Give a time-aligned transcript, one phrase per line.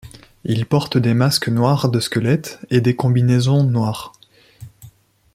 [0.45, 4.13] Ils portent des masques noir de squelette et des combinaisons noires.